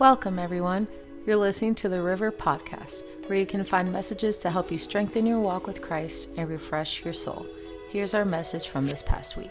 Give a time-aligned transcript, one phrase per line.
[0.00, 0.88] Welcome, everyone.
[1.26, 5.26] You're listening to the River Podcast, where you can find messages to help you strengthen
[5.26, 7.46] your walk with Christ and refresh your soul.
[7.90, 9.50] Here's our message from this past week.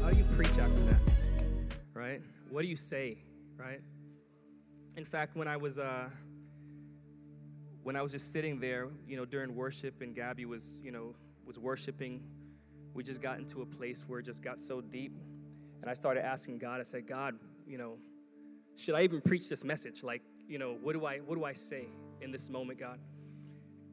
[0.00, 1.00] How do you preach after that?
[1.94, 2.22] Right?
[2.48, 3.18] What do you say?
[3.56, 3.80] Right?
[4.96, 6.08] In fact, when I was uh,
[7.82, 11.12] when I was just sitting there, you know, during worship, and Gabby was, you know,
[11.44, 12.22] was worshiping,
[12.94, 15.18] we just got into a place where it just got so deep,
[15.80, 16.78] and I started asking God.
[16.78, 17.34] I said, God,
[17.66, 17.98] you know,
[18.76, 20.02] should I even preach this message?
[20.02, 21.88] Like, you know, what do I what do I say
[22.20, 22.98] in this moment, God?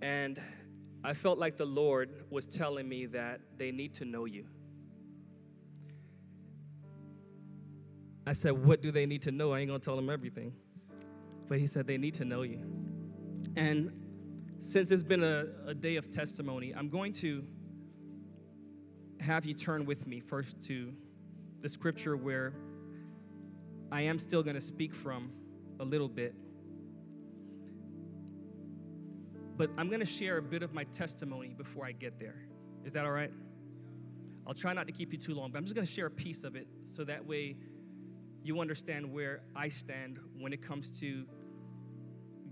[0.01, 0.41] And
[1.03, 4.45] I felt like the Lord was telling me that they need to know you.
[8.25, 9.53] I said, What do they need to know?
[9.53, 10.53] I ain't gonna tell them everything.
[11.47, 12.61] But he said, They need to know you.
[13.55, 13.91] And
[14.59, 17.43] since it's been a, a day of testimony, I'm going to
[19.19, 20.93] have you turn with me first to
[21.59, 22.53] the scripture where
[23.91, 25.31] I am still going to speak from
[25.79, 26.33] a little bit.
[29.57, 32.45] But I'm going to share a bit of my testimony before I get there.
[32.85, 33.31] Is that all right?
[34.47, 36.11] I'll try not to keep you too long, but I'm just going to share a
[36.11, 37.57] piece of it so that way
[38.43, 41.25] you understand where I stand when it comes to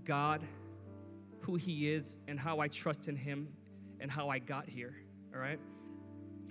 [0.04, 0.42] God,
[1.40, 3.48] who He is, and how I trust in Him
[3.98, 4.94] and how I got here.
[5.34, 5.58] All right?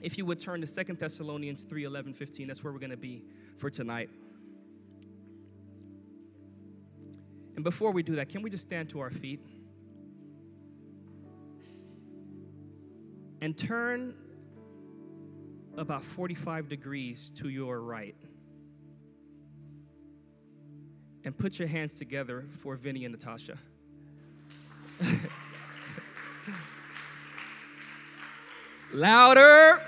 [0.01, 2.97] If you would turn to Second Thessalonians 3 11, 15, that's where we're going to
[2.97, 3.23] be
[3.57, 4.09] for tonight.
[7.59, 9.41] And before we do that, can we just stand to our feet
[13.41, 14.13] and turn
[15.75, 18.15] about 45 degrees to your right?
[21.25, 23.57] And put your hands together for Vinny and Natasha.
[28.93, 29.81] Louder,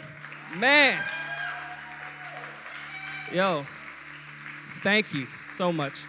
[0.58, 1.02] man.
[3.32, 3.64] Yo,
[4.84, 6.02] thank you so much.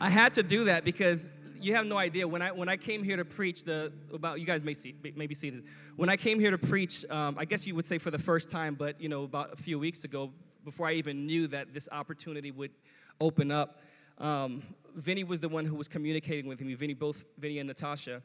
[0.00, 1.28] I had to do that because
[1.60, 2.26] you have no idea.
[2.26, 5.26] When I when I came here to preach the about you guys may see may
[5.26, 5.64] be seated.
[5.96, 8.50] When I came here to preach um, I guess you would say for the first
[8.50, 10.32] time but you know about a few weeks ago
[10.64, 12.72] before I even knew that this opportunity would
[13.20, 13.80] open up
[14.18, 14.62] um,
[14.94, 18.22] Vinny was the one who was communicating with me Vinny both Vinny and Natasha.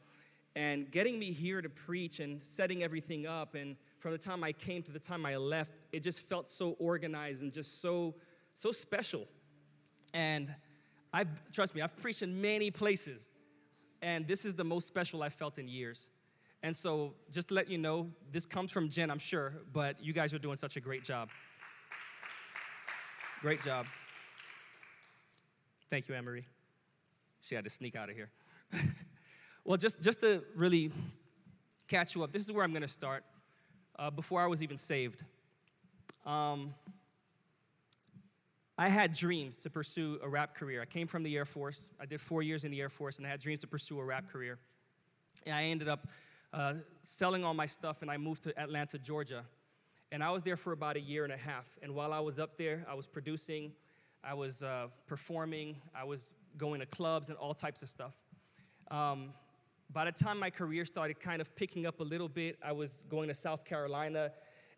[0.56, 4.52] And getting me here to preach and setting everything up and from the time I
[4.52, 8.14] came to the time I left it just felt so organized and just so
[8.54, 9.26] so special.
[10.12, 10.52] And
[11.12, 13.32] I've, trust me, I've preached in many places,
[14.00, 16.06] and this is the most special I've felt in years.
[16.62, 20.12] And so, just to let you know, this comes from Jen, I'm sure, but you
[20.12, 21.30] guys are doing such a great job.
[23.40, 23.86] Great job.
[25.88, 26.44] Thank you, Anne-Marie.
[27.40, 28.30] She had to sneak out of here.
[29.64, 30.92] well, just, just to really
[31.88, 33.24] catch you up, this is where I'm going to start.
[33.98, 35.24] Uh, before I was even saved,
[36.24, 36.74] um,
[38.80, 40.80] I had dreams to pursue a rap career.
[40.80, 41.90] I came from the Air Force.
[42.00, 44.04] I did four years in the Air Force, and I had dreams to pursue a
[44.04, 44.58] rap career.
[45.44, 46.08] And I ended up
[46.54, 49.44] uh, selling all my stuff, and I moved to Atlanta, Georgia.
[50.10, 51.68] And I was there for about a year and a half.
[51.82, 53.72] And while I was up there, I was producing,
[54.24, 58.16] I was uh, performing, I was going to clubs and all types of stuff.
[58.90, 59.34] Um,
[59.92, 63.04] by the time my career started kind of picking up a little bit, I was
[63.10, 64.32] going to South Carolina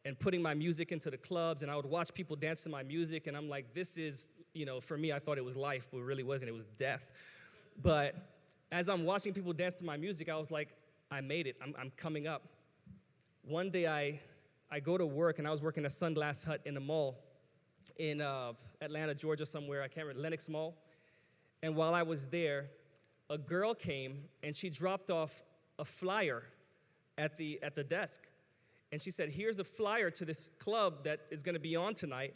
[0.05, 2.83] and putting my music into the clubs, and I would watch people dance to my
[2.83, 5.89] music, and I'm like, this is, you know, for me, I thought it was life,
[5.93, 7.13] but it really wasn't, it was death.
[7.81, 8.15] But
[8.73, 10.75] as I'm watching people dance to my music, I was like,
[11.11, 12.43] I made it, I'm, I'm coming up.
[13.43, 14.21] One day I,
[14.71, 17.19] I go to work, and I was working at Sunglass Hut in a mall
[17.99, 20.75] in uh, Atlanta, Georgia, somewhere, I can't remember, Lenox Mall.
[21.63, 22.67] And while I was there,
[23.31, 25.43] a girl came and she dropped off
[25.79, 26.43] a flyer
[27.19, 28.23] at the, at the desk
[28.93, 32.35] and she said, Here's a flyer to this club that is to be on tonight.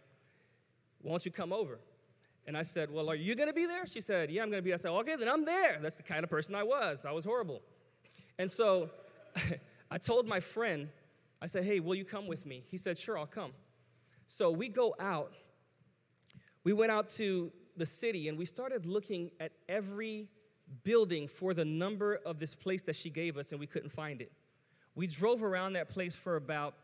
[1.02, 1.78] Won't you come over?
[2.46, 3.86] And I said, Well, are you to be there?
[3.86, 4.72] She said, Yeah, I'm to be.
[4.72, 5.78] I said, Okay, then I'm there.
[5.80, 7.04] That's the kind of person I was.
[7.04, 7.60] I was horrible.
[8.38, 8.90] And so
[9.90, 10.88] I told my friend,
[11.42, 12.64] I said, Hey, will you come with me?
[12.68, 13.52] He said, Sure, I'll come.
[14.26, 15.32] So we go out.
[16.64, 20.28] We went out to the city and we started looking at every
[20.82, 24.20] building for the number of this place that she gave us, and we couldn't find
[24.20, 24.32] it.
[24.96, 26.74] We drove around that place for about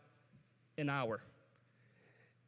[0.78, 1.20] an hour.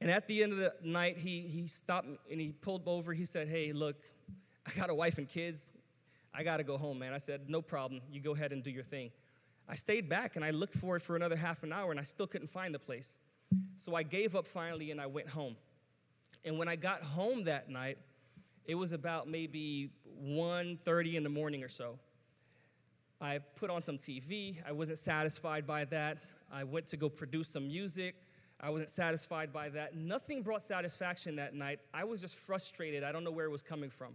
[0.00, 3.12] And at the end of the night, he, he stopped and he pulled over.
[3.12, 3.96] He said, Hey, look,
[4.66, 5.72] I got a wife and kids.
[6.34, 7.14] I got to go home, man.
[7.14, 8.02] I said, No problem.
[8.12, 9.10] You go ahead and do your thing.
[9.66, 12.02] I stayed back and I looked for it for another half an hour and I
[12.02, 13.18] still couldn't find the place.
[13.76, 15.56] So I gave up finally and I went home.
[16.44, 17.96] And when I got home that night,
[18.66, 19.90] it was about maybe
[20.22, 21.98] 1:30 in the morning or so.
[23.20, 24.56] I put on some TV.
[24.66, 26.18] I wasn't satisfied by that.
[26.52, 28.14] I went to go produce some music.
[28.60, 29.96] I wasn't satisfied by that.
[29.96, 31.80] Nothing brought satisfaction that night.
[31.92, 33.02] I was just frustrated.
[33.04, 34.14] I don't know where it was coming from.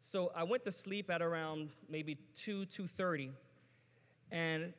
[0.00, 3.30] So I went to sleep at around maybe 2, 2.30.
[4.30, 4.72] And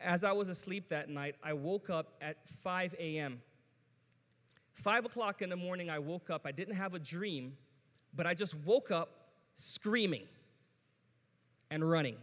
[0.00, 3.40] as I was asleep that night, I woke up at 5 a.m.
[4.72, 6.42] 5 o'clock in the morning, I woke up.
[6.44, 7.56] I didn't have a dream,
[8.14, 9.08] but I just woke up
[9.54, 10.24] screaming
[11.70, 12.16] and running.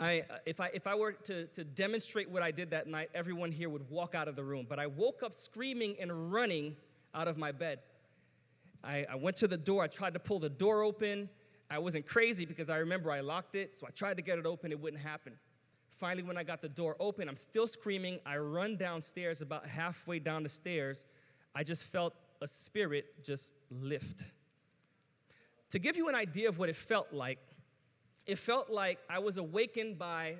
[0.00, 3.52] I, if, I, if I were to, to demonstrate what I did that night, everyone
[3.52, 4.66] here would walk out of the room.
[4.68, 6.76] But I woke up screaming and running
[7.14, 7.80] out of my bed.
[8.82, 9.82] I, I went to the door.
[9.82, 11.28] I tried to pull the door open.
[11.70, 14.46] I wasn't crazy because I remember I locked it, so I tried to get it
[14.46, 14.72] open.
[14.72, 15.34] It wouldn't happen.
[15.90, 18.20] Finally, when I got the door open, I'm still screaming.
[18.24, 19.42] I run downstairs.
[19.42, 21.04] About halfway down the stairs,
[21.54, 24.24] I just felt a spirit just lift.
[25.70, 27.38] To give you an idea of what it felt like,
[28.26, 30.36] it felt like I was awakened by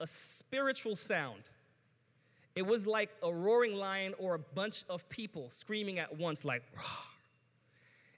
[0.00, 1.42] a spiritual sound.
[2.54, 6.62] It was like a roaring lion or a bunch of people screaming at once, like,
[6.76, 6.82] Rah.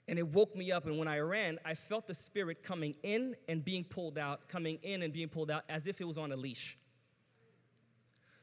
[0.07, 0.85] and it woke me up.
[0.85, 4.77] And when I ran, I felt the spirit coming in and being pulled out, coming
[4.83, 6.77] in and being pulled out as if it was on a leash.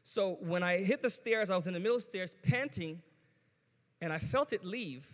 [0.03, 3.01] So when I hit the stairs, I was in the middle of the stairs panting,
[4.01, 5.07] and I felt it leave,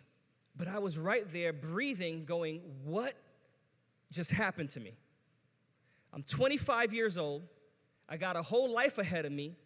[0.57, 3.15] but I was right there breathing, going, What
[4.11, 4.95] just happened to me?
[6.13, 7.43] I'm 25 years old.
[8.09, 9.57] I got a whole life ahead of me.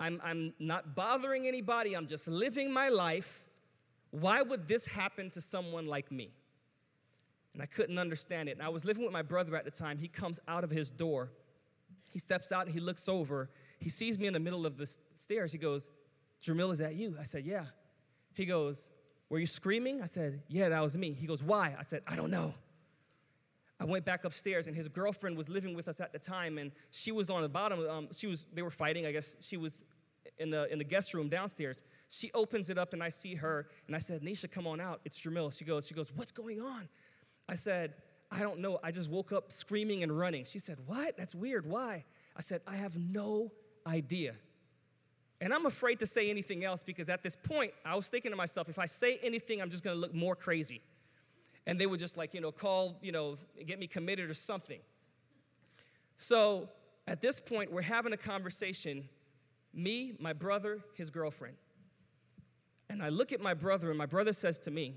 [0.00, 1.94] I'm, I'm not bothering anybody.
[1.94, 3.44] I'm just living my life.
[4.10, 6.30] Why would this happen to someone like me?
[7.52, 8.52] And I couldn't understand it.
[8.52, 9.98] And I was living with my brother at the time.
[9.98, 11.30] He comes out of his door.
[12.12, 13.50] He steps out and he looks over.
[13.80, 15.50] He sees me in the middle of the stairs.
[15.50, 15.88] He goes,
[16.40, 17.16] Germil, is that you?
[17.18, 17.64] I said, Yeah.
[18.34, 18.88] He goes,
[19.28, 20.02] Were you screaming?
[20.02, 21.12] I said, Yeah, that was me.
[21.12, 21.74] He goes, Why?
[21.78, 22.54] I said, I don't know.
[23.80, 26.72] I went back upstairs, and his girlfriend was living with us at the time, and
[26.90, 27.88] she was on the bottom.
[27.88, 29.06] Um, she was, they were fighting.
[29.06, 29.84] I guess she was
[30.38, 31.82] in the in the guest room downstairs.
[32.08, 35.00] She opens it up, and I see her, and I said, "Nisha, come on out.
[35.04, 36.88] It's Germil." She goes, "She goes, what's going on?"
[37.48, 37.94] I said,
[38.32, 38.80] "I don't know.
[38.82, 41.16] I just woke up screaming and running." She said, "What?
[41.16, 41.64] That's weird.
[41.64, 42.04] Why?"
[42.36, 43.52] I said, "I have no
[43.86, 44.34] idea."
[45.40, 48.36] And I'm afraid to say anything else because at this point, I was thinking to
[48.36, 50.82] myself, if I say anything, I'm just going to look more crazy
[51.68, 53.36] and they would just like, you know, call, you know,
[53.66, 54.80] get me committed or something.
[56.16, 56.70] So
[57.06, 59.06] at this point, we're having a conversation
[59.74, 61.56] me, my brother, his girlfriend.
[62.88, 64.94] And I look at my brother, and my brother says to me,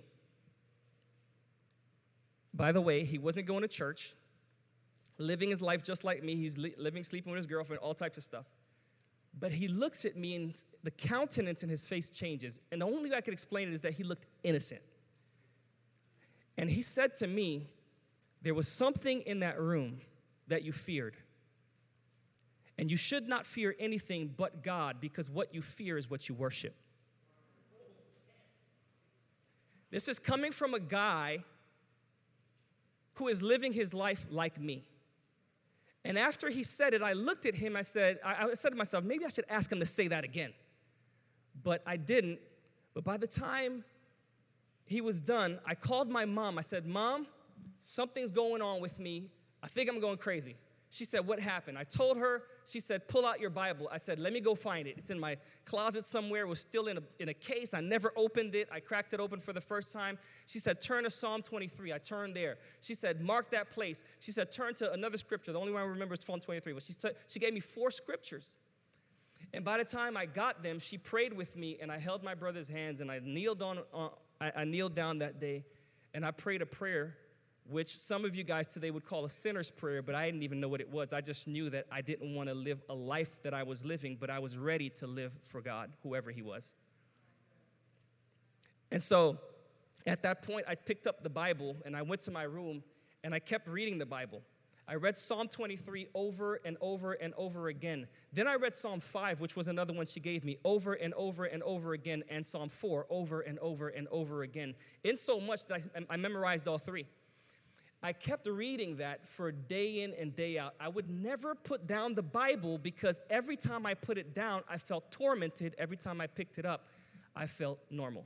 [2.54, 4.16] by the way, he wasn't going to church,
[5.18, 6.38] living his life just like me.
[6.38, 8.46] He's li- living, sleeping with his girlfriend, all types of stuff.
[9.38, 12.62] But he looks at me, and the countenance in his face changes.
[12.72, 14.82] And the only way I could explain it is that he looked innocent.
[16.58, 17.68] And he said to me,
[18.42, 20.02] There was something in that room
[20.48, 21.16] that you feared.
[22.78, 26.36] And you should not fear anything but God because what you fear is what you
[26.36, 26.76] worship.
[29.92, 31.44] This is coming from a guy
[33.16, 34.86] who is living his life like me.
[36.04, 37.76] And after he said it, I looked at him.
[37.76, 40.24] I said, I, I said to myself, maybe I should ask him to say that
[40.24, 40.54] again.
[41.62, 42.40] But I didn't.
[42.94, 43.84] But by the time
[44.92, 46.58] he was done, I called my mom.
[46.58, 47.26] I said, Mom,
[47.80, 49.30] something's going on with me.
[49.64, 50.56] I think I'm going crazy.
[50.90, 51.78] She said, What happened?
[51.78, 52.44] I told her.
[52.66, 53.90] She said, Pull out your Bible.
[53.92, 54.96] I said, Let me go find it.
[54.98, 56.42] It's in my closet somewhere.
[56.42, 57.74] It was still in a, in a case.
[57.74, 58.68] I never opened it.
[58.70, 60.18] I cracked it open for the first time.
[60.46, 61.94] She said, Turn to Psalm 23.
[61.94, 62.58] I turned there.
[62.82, 64.04] She said, Mark that place.
[64.20, 65.54] She said, Turn to another scripture.
[65.54, 66.74] The only one I remember is Psalm 23.
[66.74, 68.58] But she, said, she gave me four scriptures.
[69.54, 72.36] And by the time I got them, she prayed with me, and I held my
[72.36, 75.64] brother's hands and I kneeled on, on I, I kneeled down that day
[76.14, 77.16] and I prayed a prayer
[77.70, 80.60] which some of you guys today would call a sinner's prayer, but I didn't even
[80.60, 81.14] know what it was.
[81.14, 84.18] I just knew that I didn't want to live a life that I was living,
[84.20, 86.74] but I was ready to live for God, whoever He was.
[88.92, 89.38] And so
[90.06, 92.84] at that point, I picked up the Bible and I went to my room
[93.24, 94.42] and I kept reading the Bible.
[94.88, 98.08] I read Psalm 23 over and over and over again.
[98.34, 101.46] Then I read Psalm 5, which was another one she gave me, over and over
[101.46, 104.74] and over again, and Psalm 4 over and over and over again.
[105.04, 107.06] In so much that I, I memorized all three.
[108.04, 110.74] I kept reading that for day in and day out.
[110.80, 114.78] I would never put down the Bible because every time I put it down, I
[114.78, 115.76] felt tormented.
[115.78, 116.86] Every time I picked it up,
[117.36, 118.26] I felt normal.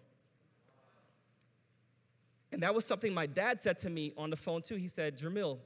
[2.54, 4.78] And that was something my dad said to me on the phone too.
[4.78, 5.58] He said, Germil,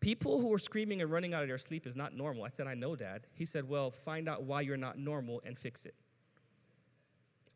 [0.00, 2.44] People who are screaming and running out of their sleep is not normal.
[2.44, 3.22] I said, I know, Dad.
[3.32, 5.94] He said, Well, find out why you're not normal and fix it.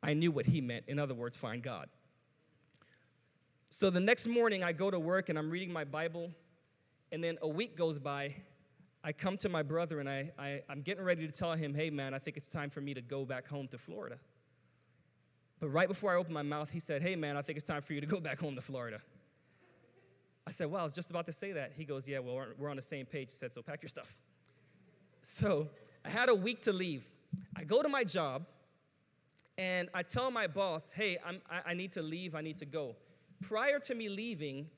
[0.03, 0.85] I knew what he meant.
[0.89, 1.89] In other words, find God.
[3.71, 6.31] So the next morning, I go to work and I'm reading my Bible,
[7.13, 8.35] and then a week goes by.
[9.05, 11.91] I come to my brother and I, I, I'm getting ready to tell him, hey,
[11.91, 14.17] man, I think it's time for me to go back home to Florida.
[15.59, 17.83] But right before I open my mouth, he said, hey, man, I think it's time
[17.83, 19.01] for you to go back home to Florida.
[20.47, 21.73] I said, well, I was just about to say that.
[21.77, 23.31] He goes, yeah, well, we're, on the same page.
[23.31, 24.17] He said, so pack your stuff.
[25.21, 25.69] So
[26.05, 27.07] I had a week to leave.
[27.57, 28.45] I go to my job
[29.57, 32.67] and I tell my boss, hey, I'm, I, I need to leave, I need to
[32.67, 32.97] go.
[33.41, 34.69] Prior to me leaving,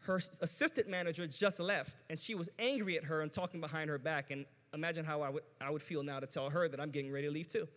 [0.00, 3.98] her assistant manager just left and she was angry at her and talking behind her
[3.98, 4.30] back.
[4.30, 7.12] And imagine how I would, I would feel now to tell her that I'm getting
[7.12, 7.68] ready to leave too.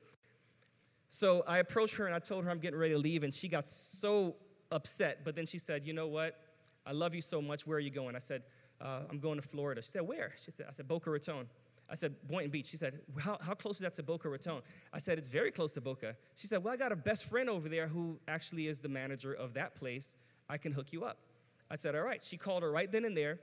[1.09, 3.47] So I approached her and I told her I'm getting ready to leave, and she
[3.47, 4.35] got so
[4.71, 5.25] upset.
[5.25, 6.39] But then she said, You know what?
[6.89, 7.67] I love you so much.
[7.67, 8.15] Where are you going?
[8.15, 8.41] I said,
[8.81, 9.81] uh, I'm going to Florida.
[9.83, 10.33] She said, Where?
[10.37, 11.45] She said, I said, Boca Raton.
[11.91, 12.67] I said, Boynton Beach.
[12.67, 14.61] She said, how, how close is that to Boca Raton?
[14.91, 16.15] I said, It's very close to Boca.
[16.35, 19.33] She said, Well, I got a best friend over there who actually is the manager
[19.33, 20.17] of that place.
[20.49, 21.19] I can hook you up.
[21.69, 22.21] I said, All right.
[22.21, 23.39] She called her right then and there.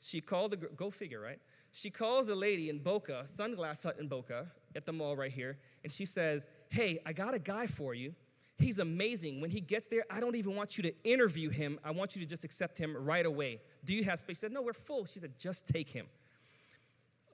[0.00, 1.38] She called the, go figure, right?
[1.72, 5.58] She calls the lady in Boca, Sunglass Hut in Boca, at the mall right here,
[5.82, 8.14] and she says, Hey, I got a guy for you.
[8.60, 9.40] He's amazing.
[9.40, 11.80] When he gets there, I don't even want you to interview him.
[11.82, 13.60] I want you to just accept him right away.
[13.84, 14.36] Do you have space?
[14.36, 15.06] She said, No, we're full.
[15.06, 16.06] She said, Just take him.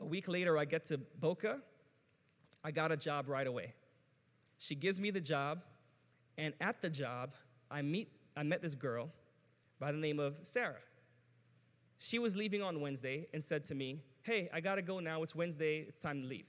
[0.01, 1.61] A week later, I get to Boca.
[2.63, 3.75] I got a job right away.
[4.59, 5.63] She gives me the job,
[6.39, 7.35] and at the job,
[7.71, 9.09] I meet I met this girl
[9.81, 10.77] by the name of Sarah.
[11.99, 15.23] She was leaving on Wednesday and said to me, Hey, I gotta go now.
[15.23, 15.87] It's Wednesday.
[15.89, 16.47] It's time to leave.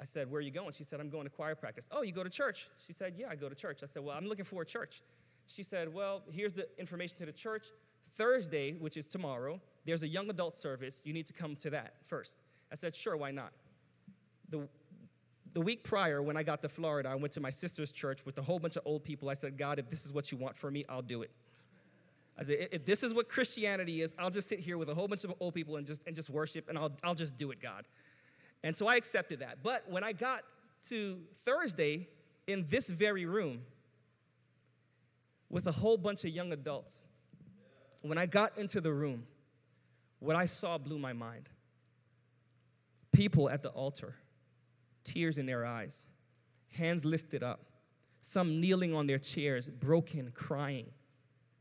[0.00, 0.72] I said, Where are you going?
[0.72, 1.88] She said, I'm going to choir practice.
[1.92, 2.68] Oh, you go to church?
[2.78, 3.80] She said, Yeah, I go to church.
[3.82, 5.02] I said, Well, I'm looking for a church.
[5.46, 7.68] She said, Well, here's the information to the church.
[8.12, 11.02] Thursday, which is tomorrow, there's a young adult service.
[11.04, 12.38] You need to come to that first.
[12.72, 13.52] I said, Sure, why not?
[14.50, 14.68] The,
[15.52, 18.38] the week prior, when I got to Florida, I went to my sister's church with
[18.38, 19.30] a whole bunch of old people.
[19.30, 21.30] I said, God, if this is what you want for me, I'll do it.
[22.36, 25.06] I said, if this is what Christianity is, I'll just sit here with a whole
[25.06, 27.60] bunch of old people and just, and just worship, and I'll, I'll just do it,
[27.60, 27.84] God.
[28.64, 29.58] And so I accepted that.
[29.62, 30.42] But when I got
[30.88, 32.08] to Thursday
[32.46, 33.60] in this very room
[35.50, 37.04] with a whole bunch of young adults,
[38.00, 39.26] when I got into the room,
[40.18, 41.50] what I saw blew my mind.
[43.12, 44.16] People at the altar,
[45.04, 46.08] tears in their eyes,
[46.70, 47.60] hands lifted up,
[48.20, 50.86] some kneeling on their chairs, broken, crying,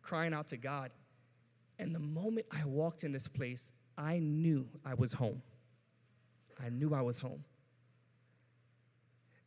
[0.02, 0.92] crying out to God.
[1.78, 5.42] And the moment I walked in this place, I knew I was home.
[6.64, 7.44] I knew I was home.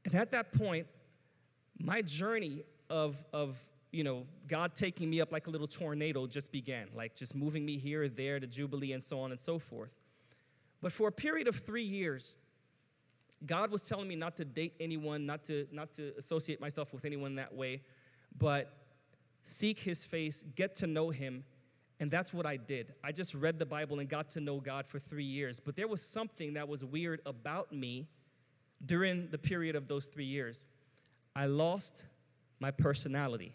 [0.05, 0.87] And at that point,
[1.79, 3.59] my journey of, of
[3.91, 7.65] you know, God taking me up like a little tornado just began, like just moving
[7.65, 9.95] me here, there, to Jubilee, and so on and so forth.
[10.81, 12.39] But for a period of three years,
[13.45, 17.05] God was telling me not to date anyone, not to, not to associate myself with
[17.05, 17.83] anyone that way,
[18.39, 18.73] but
[19.43, 21.45] seek his face, get to know him,
[21.99, 22.93] and that's what I did.
[23.03, 25.61] I just read the Bible and got to know God for three years.
[25.61, 28.07] But there was something that was weird about me
[28.85, 30.67] during the period of those three years.
[31.35, 32.05] I lost
[32.61, 33.55] my personality.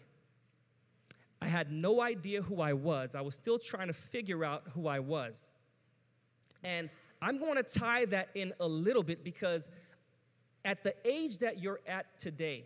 [1.40, 3.14] I had no idea who I was.
[3.14, 5.52] I was still trying to figure out who I was.
[6.64, 9.70] And I'm going to tie that in a little bit because
[10.64, 12.64] at the age that you're at today,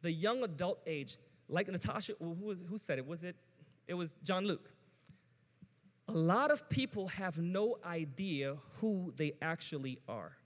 [0.00, 1.18] the young adult age,
[1.48, 3.06] like Natasha, who, who said it?
[3.06, 3.36] Was it?
[3.86, 4.73] It was John Luke
[6.08, 10.36] a lot of people have no idea who they actually are.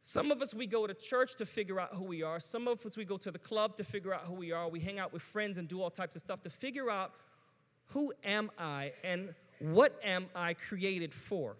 [0.00, 2.40] Some of us, we go to church to figure out who we are.
[2.40, 4.68] Some of us, we go to the club to figure out who we are.
[4.68, 7.12] We hang out with friends and do all types of stuff to figure out
[7.88, 11.56] who am I and what am I created for.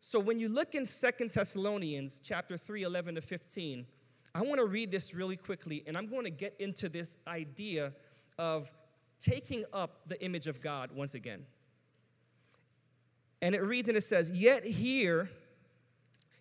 [0.00, 3.86] So when you look in Second Thessalonians chapter 3, 11 to 15,
[4.34, 7.92] I want to read this really quickly, and I'm going to get into this idea
[8.36, 8.72] of
[9.24, 11.46] taking up the image of God once again.
[13.40, 15.28] And it reads and it says, Yet here,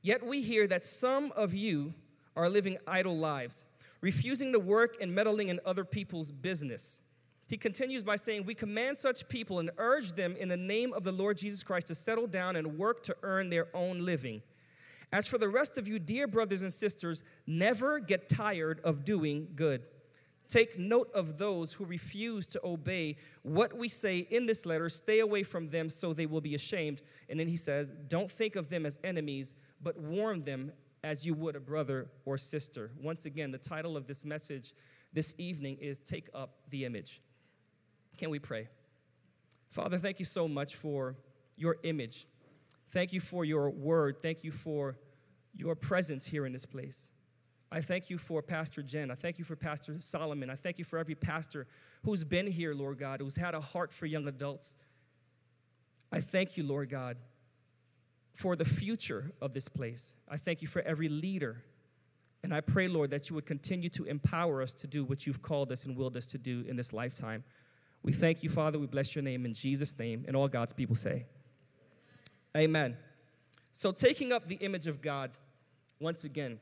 [0.01, 1.93] yet we hear that some of you
[2.35, 3.65] are living idle lives,
[4.01, 7.01] refusing to work and meddling in other people's business.
[7.47, 11.03] He continues by saying, We command such people and urge them in the name of
[11.03, 14.41] the Lord Jesus Christ to settle down and work to earn their own living.
[15.11, 19.49] As for the rest of you, dear brothers and sisters, never get tired of doing
[19.55, 19.83] good.
[20.47, 24.89] Take note of those who refuse to obey what we say in this letter.
[24.89, 27.01] Stay away from them so they will be ashamed.
[27.29, 30.71] And then he says, Don't think of them as enemies, but warn them
[31.03, 32.91] as you would a brother or sister.
[33.01, 34.73] Once again, the title of this message
[35.11, 37.21] this evening is Take Up the Image.
[38.17, 38.67] Can we pray?
[39.69, 41.15] Father, thank you so much for
[41.57, 42.27] your image.
[42.89, 44.21] Thank you for your word.
[44.21, 44.97] Thank you for
[45.55, 47.09] your presence here in this place.
[47.73, 49.09] I thank you for Pastor Jen.
[49.09, 50.51] I thank you for Pastor Solomon.
[50.51, 51.65] I thank you for every pastor
[52.03, 54.75] who's been here, Lord God, who's had a heart for young adults.
[56.11, 57.17] I thank you, Lord God,
[58.35, 60.13] for the future of this place.
[60.29, 61.63] I thank you for every leader.
[62.43, 65.41] And I pray, Lord, that you would continue to empower us to do what you've
[65.41, 67.43] called us and willed us to do in this lifetime.
[68.03, 68.77] We thank you, Father.
[68.77, 70.25] We bless your name in Jesus' name.
[70.27, 71.25] And all God's people say,
[72.55, 72.97] Amen.
[73.71, 75.31] So, taking up the image of God,
[75.99, 76.59] once again,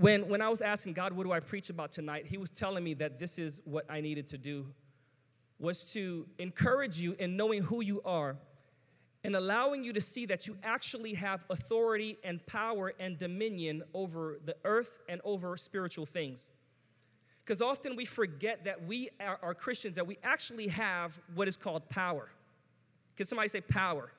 [0.00, 2.26] when, when I was asking God, what do I preach about tonight?
[2.26, 4.66] He was telling me that this is what I needed to do,
[5.58, 8.38] was to encourage you in knowing who you are
[9.24, 14.38] and allowing you to see that you actually have authority and power and dominion over
[14.46, 16.50] the earth and over spiritual things.
[17.44, 21.58] Because often we forget that we are, are, Christians, that we actually have what is
[21.58, 22.30] called power.
[23.16, 24.10] Can somebody say power?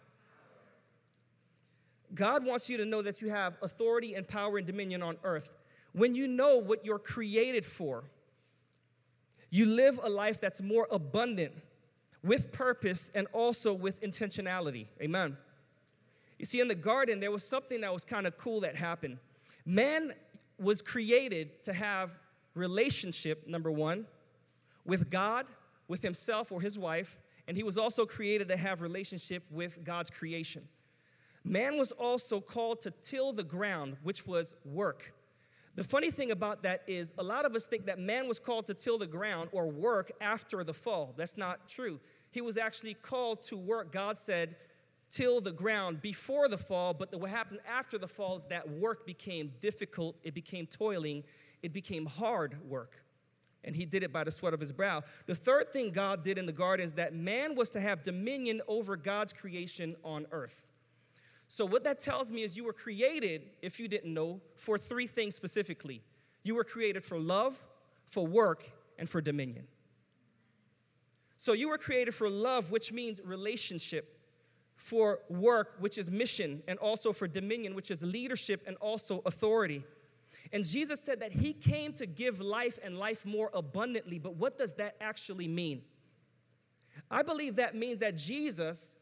[2.13, 5.49] God wants you to know that you have authority and power and dominion on earth.
[5.93, 8.03] When you know what you're created for,
[9.49, 11.51] you live a life that's more abundant
[12.23, 14.85] with purpose and also with intentionality.
[15.01, 15.37] Amen.
[16.39, 19.17] You see, in the garden, there was something that was kind of cool that happened.
[19.65, 20.13] Man
[20.57, 22.17] was created to have
[22.55, 24.05] relationship, number one,
[24.85, 25.45] with God,
[25.87, 30.09] with himself or his wife, and he was also created to have relationship with God's
[30.09, 30.67] creation.
[31.43, 35.13] Man was also called to till the ground, which was work.
[35.75, 38.65] The funny thing about that is a lot of us think that man was called
[38.65, 41.13] to till the ground or work after the fall.
[41.15, 41.99] That's not true.
[42.31, 43.91] He was actually called to work.
[43.91, 44.55] God said,
[45.11, 49.05] till the ground before the fall, but what happened after the fall is that work
[49.05, 51.23] became difficult, it became toiling,
[51.61, 53.03] it became hard work.
[53.63, 55.03] And he did it by the sweat of his brow.
[55.27, 58.61] The third thing God did in the garden is that man was to have dominion
[58.67, 60.70] over God's creation on earth.
[61.53, 65.05] So, what that tells me is you were created, if you didn't know, for three
[65.05, 66.01] things specifically.
[66.43, 67.61] You were created for love,
[68.05, 69.67] for work, and for dominion.
[71.35, 74.17] So, you were created for love, which means relationship,
[74.77, 79.83] for work, which is mission, and also for dominion, which is leadership and also authority.
[80.53, 84.19] And Jesus said that He came to give life and life more abundantly.
[84.19, 85.81] But what does that actually mean?
[87.09, 88.95] I believe that means that Jesus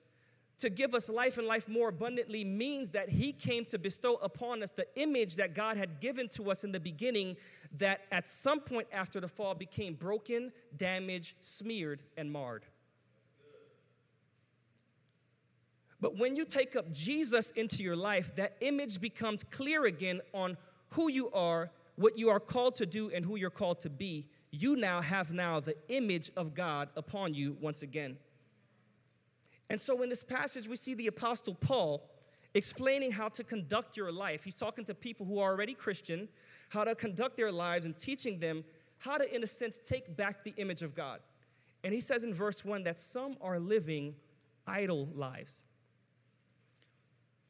[0.60, 4.62] to give us life and life more abundantly means that he came to bestow upon
[4.62, 7.38] us the image that God had given to us in the beginning,
[7.78, 12.66] that at some point after the fall became broken, damaged, smeared, and marred.
[16.02, 20.58] But when you take up Jesus into your life, that image becomes clear again on
[20.92, 24.26] who you are, what you are called to do, and who you're called to be.
[24.52, 28.18] You now have now the image of God upon you once again.
[29.70, 32.10] And so in this passage, we see the Apostle Paul
[32.54, 34.44] explaining how to conduct your life.
[34.44, 36.28] He's talking to people who are already Christian,
[36.70, 38.64] how to conduct their lives and teaching them
[38.98, 41.20] how to, in a sense, take back the image of God.
[41.84, 44.16] And he says in verse 1 that some are living
[44.68, 45.64] idle lives.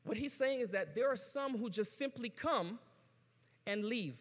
[0.03, 2.79] What he's saying is that there are some who just simply come
[3.65, 4.17] and leave.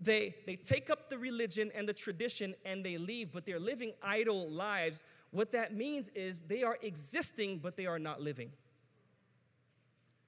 [0.00, 3.92] They, they take up the religion and the tradition and they leave, but they're living
[4.02, 8.50] idle lives what that means is they are existing, but they are not living.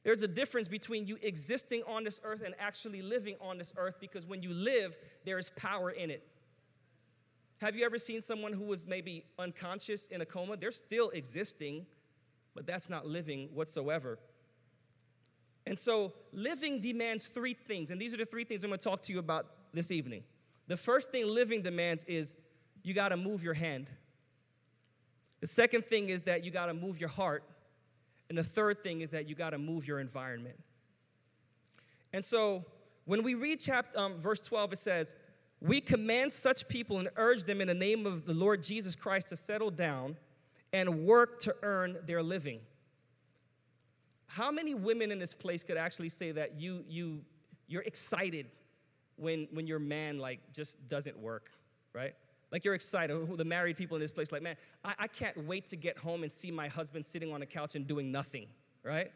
[0.05, 3.97] There's a difference between you existing on this earth and actually living on this earth
[4.01, 6.27] because when you live, there is power in it.
[7.61, 10.57] Have you ever seen someone who was maybe unconscious in a coma?
[10.57, 11.87] They're still existing,
[12.55, 14.19] but that's not living whatsoever.
[15.67, 19.03] And so, living demands three things, and these are the three things I'm gonna talk
[19.03, 20.23] to you about this evening.
[20.69, 22.35] The first thing living demands is
[22.83, 23.91] you gotta move your hand.
[25.41, 27.45] The second thing is that you got to move your heart.
[28.29, 30.57] And the third thing is that you got to move your environment.
[32.13, 32.65] And so
[33.05, 35.15] when we read chapter, um, verse 12, it says,
[35.61, 39.29] We command such people and urge them in the name of the Lord Jesus Christ
[39.29, 40.17] to settle down
[40.73, 42.61] and work to earn their living.
[44.27, 47.23] How many women in this place could actually say that you, you,
[47.67, 48.47] you're excited
[49.17, 51.51] when, when your man like just doesn't work,
[51.95, 52.15] right?
[52.51, 55.67] Like you're excited, the married people in this place, like, man, I, I can't wait
[55.67, 58.47] to get home and see my husband sitting on the couch and doing nothing,
[58.83, 59.13] right?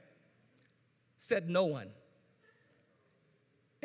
[1.16, 1.88] Said no one.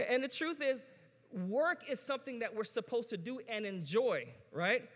[0.10, 0.84] And the truth is,
[1.32, 4.88] work is something that we're supposed to do and enjoy, right?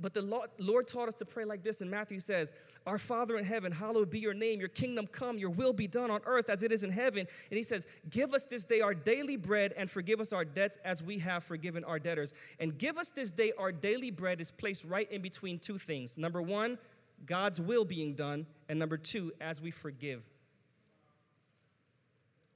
[0.00, 0.22] But the
[0.58, 2.54] Lord, taught us to pray like this, and Matthew says,
[2.86, 6.10] Our Father in heaven, hallowed be your name, your kingdom come, your will be done
[6.10, 7.26] on earth as it is in heaven.
[7.50, 10.78] And he says, Give us this day our daily bread and forgive us our debts
[10.84, 12.32] as we have forgiven our debtors.
[12.58, 16.16] And give us this day our daily bread is placed right in between two things.
[16.16, 16.78] Number one,
[17.26, 20.22] God's will being done, and number two, as we forgive.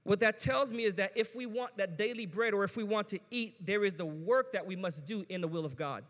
[0.04, 2.84] What that tells me is that if we want that daily bread or if we
[2.84, 5.76] want to eat, there is the work that we must do in the will of
[5.76, 6.04] God.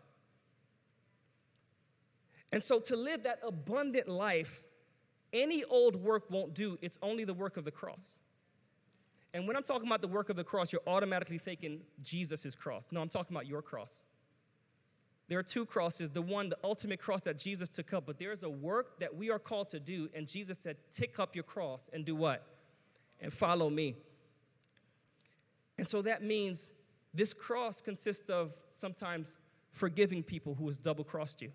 [2.51, 4.63] And so to live that abundant life,
[5.33, 8.17] Any old work won't do, it's only the work of the cross.
[9.33, 12.87] And when I'm talking about the work of the cross, you're automatically thinking Jesus' cross.
[12.91, 14.05] No, I'm talking about your cross.
[15.27, 18.31] There are two crosses the one, the ultimate cross that Jesus took up, but there
[18.31, 21.43] is a work that we are called to do, and Jesus said, Take up your
[21.43, 22.47] cross and do what?
[23.19, 23.97] And follow me.
[25.77, 26.71] And so that means
[27.13, 29.35] this cross consists of sometimes
[29.71, 31.51] forgiving people who has double crossed you.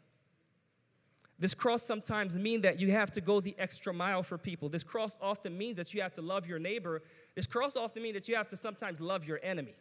[1.43, 4.69] This cross sometimes means that you have to go the extra mile for people.
[4.69, 7.03] This cross often means that you have to love your neighbor.
[7.35, 9.75] This cross often means that you have to sometimes love your enemy.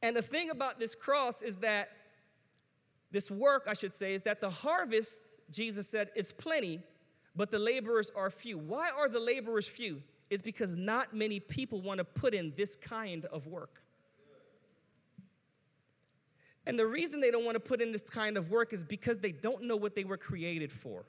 [0.00, 1.88] And the thing about this cross is that
[3.10, 6.84] this work, I should say, is that the harvest, Jesus said, is plenty,
[7.34, 8.58] but the laborers are few.
[8.58, 10.04] Why are the laborers few?
[10.30, 13.82] It's because not many people want to put in this kind of work.
[16.66, 19.18] And the reason they don't want to put in this kind of work is because
[19.18, 21.04] they don't know what they were created for.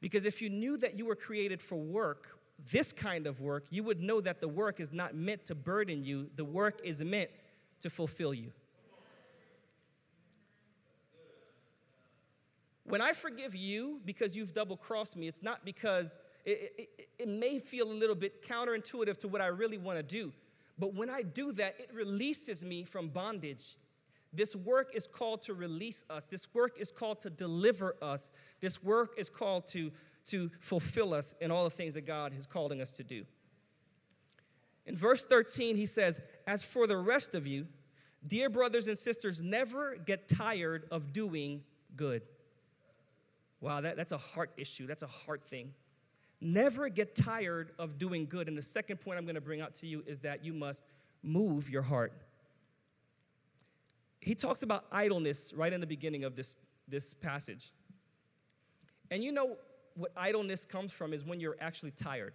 [0.00, 2.38] Because if you knew that you were created for work,
[2.70, 6.02] this kind of work, you would know that the work is not meant to burden
[6.02, 7.30] you, the work is meant
[7.80, 8.52] to fulfill you.
[12.84, 17.28] When I forgive you because you've double crossed me, it's not because it, it, it,
[17.28, 20.32] may feel a little bit counterintuitive to what I really want to do.
[20.78, 23.76] But when I do that, it releases me from bondage.
[24.32, 26.26] This work is called to release us.
[26.26, 28.32] This work is called to deliver us.
[28.60, 29.90] This work is called to,
[30.26, 33.24] to fulfill us in all the things that God is calling us to do.
[34.86, 37.66] In verse 13, he says, As for the rest of you,
[38.26, 41.62] dear brothers and sisters, never get tired of doing
[41.96, 42.22] good.
[43.60, 44.86] Wow, that, that's a heart issue.
[44.86, 45.72] That's a heart thing.
[46.40, 48.48] Never get tired of doing good.
[48.48, 50.84] And the second point I'm going to bring out to you is that you must
[51.22, 52.14] move your heart.
[54.20, 56.56] He talks about idleness right in the beginning of this,
[56.86, 57.72] this passage.
[59.10, 59.56] And you know
[59.94, 62.34] what idleness comes from is when you're actually tired.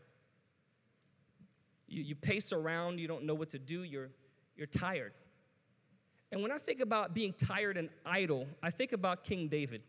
[1.88, 4.10] You, you pace around, you don't know what to do, you're,
[4.58, 5.14] you're tired.
[6.32, 9.84] And when I think about being tired and idle, I think about King David.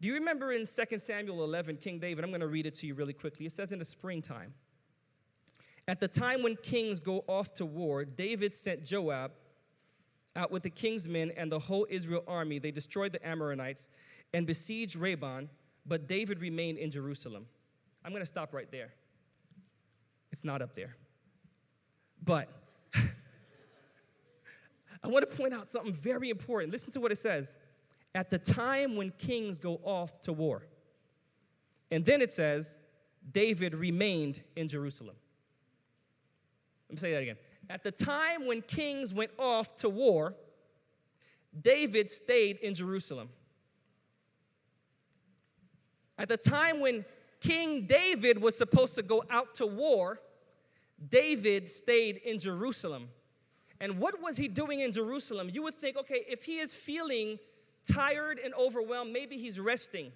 [0.00, 2.22] Do you remember in 2 Samuel 11, King David?
[2.22, 3.46] I'm going to read it to you really quickly.
[3.46, 4.52] It says in the springtime,
[5.88, 9.32] At the time when kings go off to war, David sent Joab
[10.36, 12.58] out with the king's men and the whole Israel army.
[12.58, 13.90] They destroyed the Ammonites
[14.32, 15.42] and besieged Rabbah,
[15.86, 17.46] but David remained in Jerusalem.
[18.04, 18.92] I'm going to stop right there.
[20.30, 20.94] It's not up there.
[22.22, 22.48] But
[25.02, 26.72] I want to point out something very important.
[26.72, 27.56] Listen to what it says.
[28.14, 30.62] At the time when kings go off to war.
[31.90, 32.78] And then it says,
[33.32, 35.16] David remained in Jerusalem.
[36.88, 37.36] Let me say that again.
[37.68, 40.34] At the time when kings went off to war,
[41.60, 43.28] David stayed in Jerusalem.
[46.18, 47.04] At the time when
[47.40, 50.20] King David was supposed to go out to war,
[51.08, 53.08] David stayed in Jerusalem.
[53.80, 55.50] And what was he doing in Jerusalem?
[55.52, 57.38] You would think, okay, if he is feeling
[57.90, 60.12] tired and overwhelmed, maybe he's resting.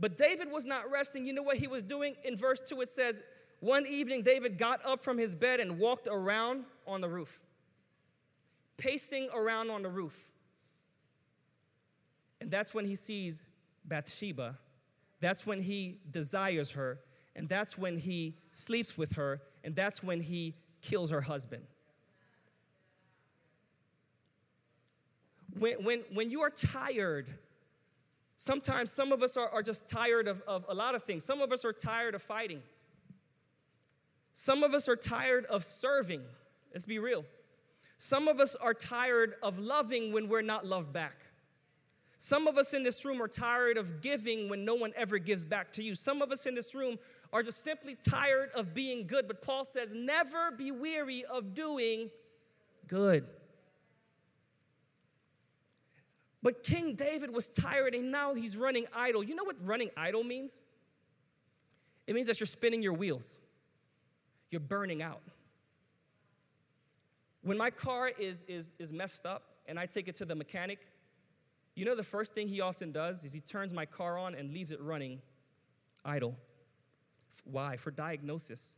[0.00, 1.26] But David was not resting.
[1.26, 2.14] You know what he was doing?
[2.24, 3.22] In verse 2, it says,
[3.60, 7.40] One evening, David got up from his bed and walked around on the roof,
[8.76, 10.32] pacing around on the roof.
[12.40, 13.44] And that's when he sees
[13.84, 14.56] Bathsheba.
[15.20, 17.00] That's when he desires her.
[17.34, 19.40] And that's when he sleeps with her.
[19.64, 21.64] And that's when he kills her husband.
[25.58, 27.28] When, when, when you are tired,
[28.36, 31.24] sometimes some of us are, are just tired of, of a lot of things.
[31.24, 32.62] Some of us are tired of fighting.
[34.32, 36.22] Some of us are tired of serving.
[36.72, 37.24] Let's be real.
[37.96, 41.16] Some of us are tired of loving when we're not loved back.
[42.18, 45.44] Some of us in this room are tired of giving when no one ever gives
[45.44, 45.94] back to you.
[45.94, 46.98] Some of us in this room
[47.32, 49.28] are just simply tired of being good.
[49.28, 52.10] But Paul says, never be weary of doing
[52.88, 53.24] good.
[56.42, 59.22] But King David was tired and now he's running idle.
[59.22, 60.62] You know what running idle means?
[62.06, 63.38] It means that you're spinning your wheels,
[64.50, 65.20] you're burning out.
[67.42, 70.78] When my car is, is, is messed up and I take it to the mechanic,
[71.74, 74.52] you know the first thing he often does is he turns my car on and
[74.52, 75.20] leaves it running
[76.04, 76.34] idle.
[77.44, 77.76] Why?
[77.76, 78.76] For diagnosis.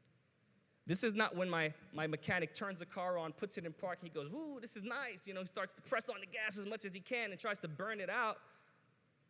[0.87, 3.99] This is not when my, my mechanic turns the car on, puts it in park,
[4.03, 5.27] he goes, Ooh, this is nice.
[5.27, 7.39] You know, he starts to press on the gas as much as he can and
[7.39, 8.39] tries to burn it out.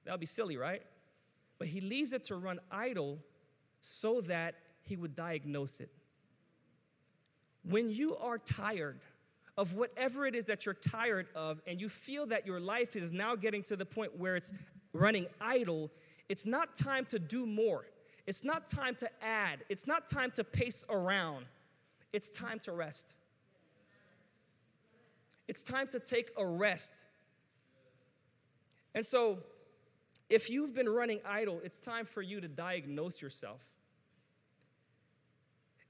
[0.05, 0.83] That would be silly, right?
[1.59, 3.18] But he leaves it to run idle
[3.83, 5.90] so that he would diagnose it.
[7.70, 8.98] When you are tired
[9.56, 13.12] of whatever it is that you're tired of, and you feel that your life is
[13.12, 14.52] now getting to the point where it's
[14.92, 15.90] running idle,
[16.28, 17.85] it's not time to do more.
[18.26, 19.61] It's not time to add.
[19.68, 21.46] It's not time to pace around.
[22.12, 23.14] It's time to rest.
[25.46, 27.04] It's time to take a rest.
[28.94, 29.38] And so,
[30.28, 33.68] if you've been running idle, it's time for you to diagnose yourself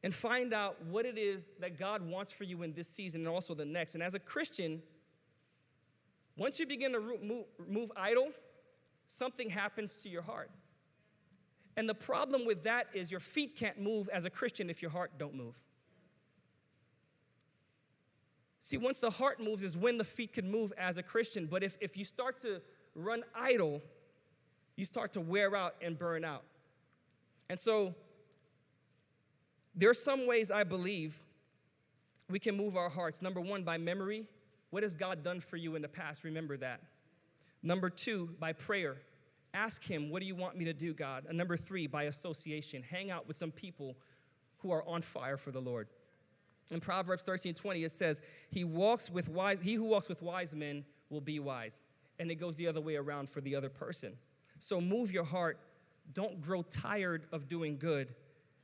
[0.03, 3.29] and find out what it is that God wants for you in this season and
[3.29, 3.95] also the next.
[3.95, 4.83] And as a Christian,
[6.37, 8.29] once you begin to move, move idle,
[9.07, 10.51] something happens to your heart.
[11.77, 14.91] And the problem with that is your feet can't move as a Christian if your
[14.91, 15.63] heart don't move.
[18.61, 21.47] See, once the heart moves is when the feet can move as a Christian.
[21.47, 22.61] But if, if you start to
[22.95, 23.83] run idle,
[24.77, 26.45] you start to wear out and burn out.
[27.49, 27.95] And so
[29.75, 31.17] there are some ways I believe
[32.29, 33.23] we can move our hearts.
[33.23, 34.27] Number one, by memory.
[34.71, 36.25] What has God done for you in the past?
[36.25, 36.81] Remember that.
[37.63, 38.97] Number two, by prayer.
[39.53, 41.27] Ask Him, What do you want me to do, God?
[41.29, 42.83] And number three, by association.
[42.83, 43.97] Hang out with some people
[44.59, 45.89] who are on fire for the Lord.
[46.71, 50.55] In Proverbs 13 20, it says, He walks with wise, he who walks with wise
[50.55, 51.83] men will be wise.
[52.19, 54.13] And it goes the other way around for the other person.
[54.59, 55.59] So move your heart.
[56.13, 58.15] Don't grow tired of doing good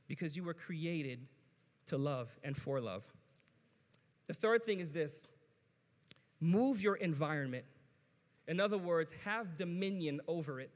[0.07, 1.19] because you were created
[1.87, 3.05] to love and for love.
[4.27, 5.31] The third thing is this
[6.39, 7.65] move your environment.
[8.47, 10.71] In other words, have dominion over it.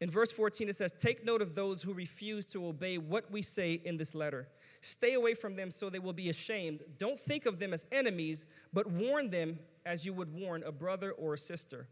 [0.00, 3.42] In verse 14, it says, Take note of those who refuse to obey what we
[3.42, 4.48] say in this letter.
[4.80, 6.80] Stay away from them so they will be ashamed.
[6.98, 11.12] Don't think of them as enemies, but warn them as you would warn a brother
[11.12, 11.88] or a sister.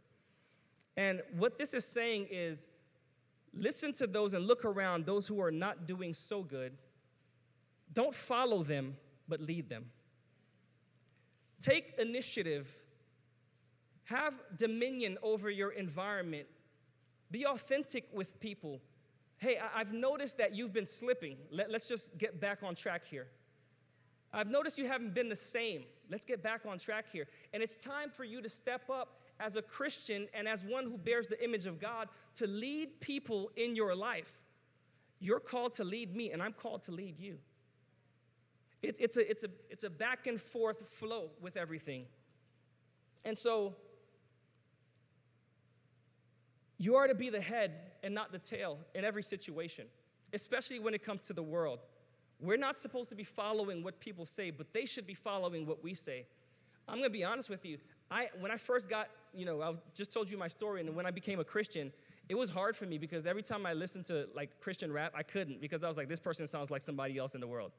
[0.97, 2.69] And what this is saying is
[3.57, 6.73] listen to those and look around, those who are not doing so good.
[7.93, 8.97] Don't follow them,
[9.29, 9.87] but lead them.
[11.61, 12.71] Take initiative,
[14.05, 16.47] have dominion over your environment,
[17.31, 18.81] be authentic with people.
[19.39, 21.37] Hey, I've noticed that you've been slipping.
[21.51, 23.29] Let, us just get back on track here.
[24.33, 25.85] I've noticed you haven't been the same.
[26.11, 27.27] Let's get back on track here.
[27.53, 30.97] And it's time for you to step up as a Christian and as one who
[30.97, 34.37] bears the image of God to lead people in your life.
[35.21, 37.39] You're called to lead me, and I'm called to lead you.
[38.83, 42.05] It, it's, a, it's, a, it's a back and forth flow with everything.
[43.25, 43.75] And so,
[46.79, 49.87] you are to be the head and not the tail in every situation,
[50.33, 51.81] especially when it comes to the world.
[52.41, 55.83] We're not supposed to be following what people say, but they should be following what
[55.83, 56.27] we say.
[56.87, 57.79] I'm gonna be honest with you.
[58.15, 60.95] I, when I first got, you know, I was, just told you my story, and
[60.95, 61.93] when I became a Christian,
[62.29, 65.25] it was hard for me because every time I listened to like Christian rap, I
[65.25, 67.73] couldn't because I was like, this person sounds like somebody else in the world.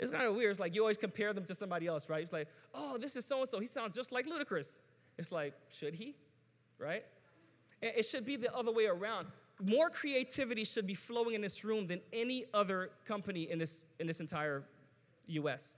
[0.00, 0.50] It's kind of weird.
[0.50, 2.22] It's like you always compare them to somebody else, right?
[2.22, 3.60] It's like, oh, this is so and so.
[3.60, 4.80] He sounds just like Ludacris.
[5.16, 6.16] It's like, should he?
[6.78, 7.04] Right?
[7.80, 9.28] It should be the other way around.
[9.62, 14.08] More creativity should be flowing in this room than any other company in this, in
[14.08, 14.64] this entire
[15.28, 15.76] US.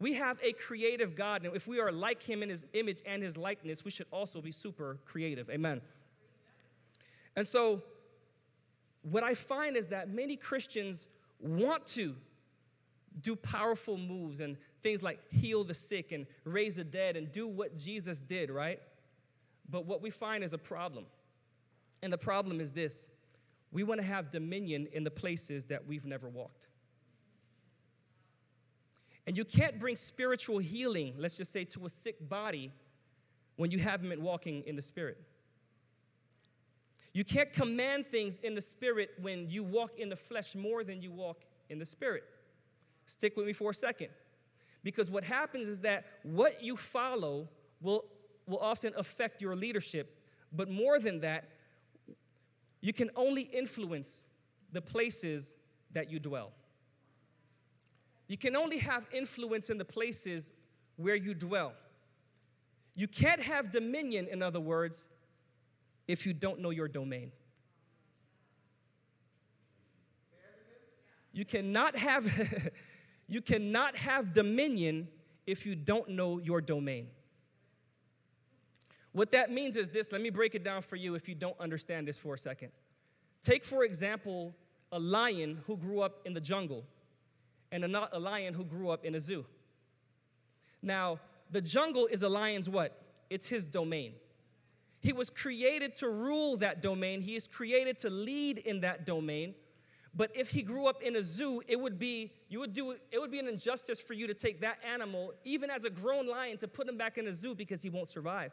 [0.00, 3.22] We have a creative God, and if we are like Him in His image and
[3.22, 5.50] His likeness, we should also be super creative.
[5.50, 5.80] Amen.
[7.34, 7.82] And so,
[9.02, 11.08] what I find is that many Christians
[11.40, 12.14] want to
[13.20, 17.48] do powerful moves and things like heal the sick and raise the dead and do
[17.48, 18.80] what Jesus did, right?
[19.68, 21.06] But what we find is a problem.
[22.02, 23.08] And the problem is this
[23.70, 26.68] we want to have dominion in the places that we've never walked.
[29.28, 32.72] And you can't bring spiritual healing, let's just say, to a sick body
[33.56, 35.18] when you haven't been walking in the Spirit.
[37.12, 41.02] You can't command things in the Spirit when you walk in the flesh more than
[41.02, 42.24] you walk in the Spirit.
[43.04, 44.08] Stick with me for a second.
[44.82, 47.50] Because what happens is that what you follow
[47.82, 48.06] will,
[48.46, 50.22] will often affect your leadership.
[50.54, 51.50] But more than that,
[52.80, 54.24] you can only influence
[54.72, 55.54] the places
[55.92, 56.52] that you dwell.
[58.28, 60.52] You can only have influence in the places
[60.96, 61.72] where you dwell.
[62.94, 65.06] You can't have dominion, in other words,
[66.06, 67.32] if you don't know your domain.
[71.32, 72.70] You cannot have
[73.28, 75.08] you cannot have dominion
[75.46, 77.08] if you don't know your domain.
[79.12, 81.58] What that means is this, let me break it down for you if you don't
[81.60, 82.70] understand this for a second.
[83.42, 84.54] Take for example
[84.90, 86.84] a lion who grew up in the jungle
[87.70, 89.44] and a, not a lion who grew up in a zoo.
[90.82, 91.18] Now,
[91.50, 93.00] the jungle is a lion's what?
[93.30, 94.14] It's his domain.
[95.00, 99.54] He was created to rule that domain, he is created to lead in that domain.
[100.14, 103.20] But if he grew up in a zoo, it would be you would do it
[103.20, 106.58] would be an injustice for you to take that animal, even as a grown lion,
[106.58, 108.52] to put him back in a zoo because he won't survive.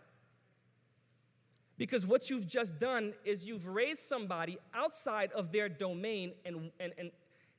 [1.77, 6.93] Because what you've just done is you've raised somebody outside of their domain and, and,
[6.97, 7.11] and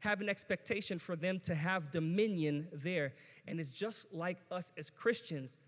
[0.06, 3.12] have an expectation for them to have dominion there.
[3.48, 5.58] And it's just like us as Christians.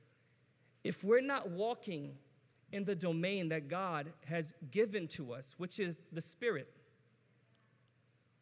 [0.85, 2.17] If we're not walking
[2.73, 6.69] in the domain that God has given to us, which is the Spirit,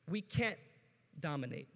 [0.08, 0.58] we can't
[1.18, 1.68] dominate.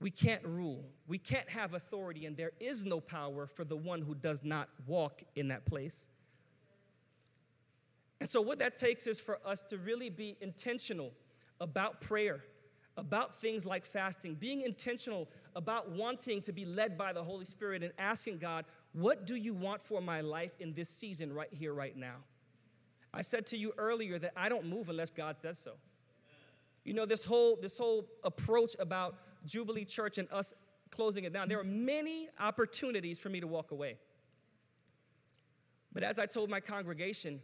[0.00, 0.84] We can't rule.
[1.08, 4.68] We can't have authority, and there is no power for the one who does not
[4.86, 6.10] walk in that place.
[8.20, 11.12] And so, what that takes is for us to really be intentional
[11.60, 12.44] about prayer,
[12.96, 17.82] about things like fasting, being intentional about wanting to be led by the Holy Spirit
[17.82, 21.74] and asking God, What do you want for my life in this season, right here,
[21.74, 22.16] right now?
[23.12, 25.72] I said to you earlier that I don't move unless God says so.
[26.84, 30.54] You know, this whole, this whole approach about Jubilee Church and us
[30.90, 33.96] closing it down, there are many opportunities for me to walk away.
[35.92, 37.40] But as I told my congregation,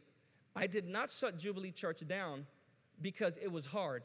[0.55, 2.47] I did not shut Jubilee Church down
[3.01, 4.05] because it was hard.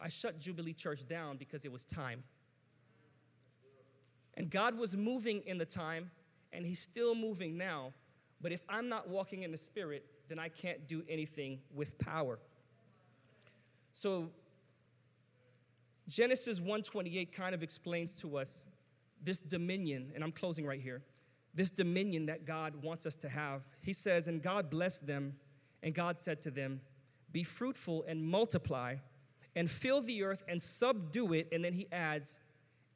[0.00, 2.22] I shut Jubilee Church down because it was time.
[4.34, 6.10] And God was moving in the time,
[6.52, 7.92] and He's still moving now.
[8.40, 12.38] But if I'm not walking in the Spirit, then I can't do anything with power.
[13.92, 14.30] So
[16.06, 18.66] Genesis 1:28 kind of explains to us
[19.20, 21.02] this dominion, and I'm closing right here.
[21.54, 23.66] This dominion that God wants us to have.
[23.82, 25.36] He says, "And God blessed them,
[25.82, 26.80] and God said to them,
[27.32, 28.96] Be fruitful and multiply,
[29.58, 32.38] and fill the earth and subdue it." And then he adds,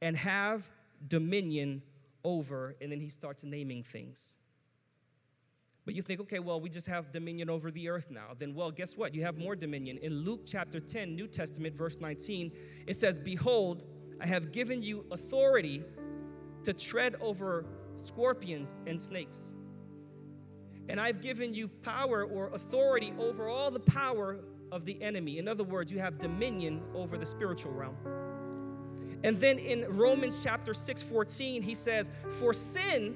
[0.01, 0.71] "And have
[1.07, 1.83] dominion
[2.25, 4.37] over." And then he starts naming things.
[5.85, 8.35] But you think, okay, well, we just have dominion over the earth now.
[8.39, 9.15] Then, well, guess what?
[9.15, 9.99] You have more dominion.
[9.99, 12.53] In Luke chapter 10, New Testament, verse 19,
[12.87, 13.85] it says, Behold,
[14.21, 15.83] I have given you authority
[16.63, 19.55] to tread over scorpions and snakes.
[20.89, 24.39] And I've given you power or authority over all the power
[24.73, 25.39] of the enemy.
[25.39, 27.97] In other words, you have dominion over the spiritual realm.
[29.23, 33.15] And then in Romans chapter 6, 14, he says, For sin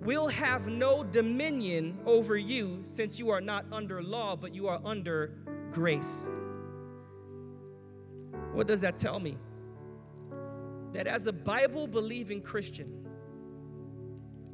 [0.00, 4.80] will have no dominion over you since you are not under law, but you are
[4.84, 5.34] under
[5.70, 6.28] grace.
[8.52, 9.36] What does that tell me?
[10.92, 13.06] That as a Bible believing Christian,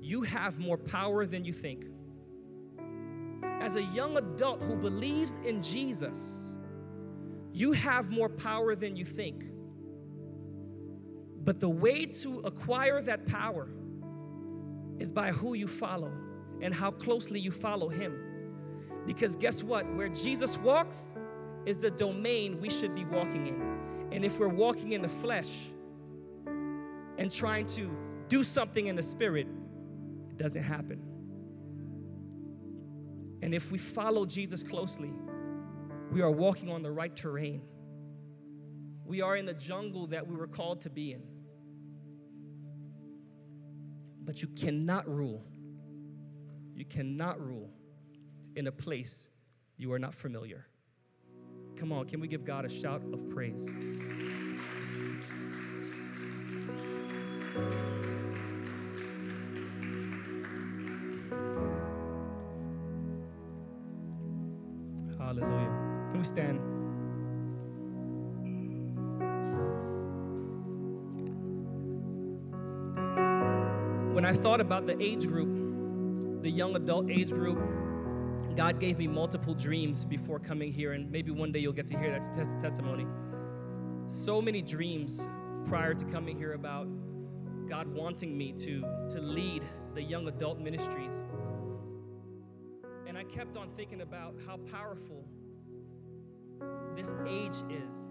[0.01, 1.87] you have more power than you think.
[3.65, 6.55] As a young adult who believes in Jesus,
[7.55, 9.43] you have more power than you think.
[11.43, 13.71] But the way to acquire that power
[14.99, 16.13] is by who you follow
[16.61, 18.15] and how closely you follow Him.
[19.07, 19.91] Because guess what?
[19.95, 21.15] Where Jesus walks
[21.65, 23.79] is the domain we should be walking in.
[24.13, 25.69] And if we're walking in the flesh
[27.17, 27.91] and trying to
[28.29, 29.47] do something in the spirit,
[30.29, 31.14] it doesn't happen.
[33.45, 35.13] And if we follow Jesus closely,
[36.11, 37.61] we are walking on the right terrain.
[39.05, 41.23] We are in the jungle that we were called to be in.
[44.25, 45.45] But you cannot rule.
[46.75, 47.71] You cannot rule
[48.57, 49.29] in a place
[49.77, 50.65] you are not familiar.
[51.77, 53.69] Come on, can we give God a shout of praise?
[66.25, 66.59] We stand?
[74.15, 77.59] When I thought about the age group, the young adult age group,
[78.57, 81.99] God gave me multiple dreams before coming here, and maybe one day you'll get to
[81.99, 83.07] hear that tes- testimony.
[84.07, 85.27] So many dreams
[85.67, 86.87] prior to coming here about
[87.69, 91.25] God wanting me to, to lead the young adult ministries.
[93.07, 95.25] And I kept on thinking about how powerful
[96.97, 98.09] this age is.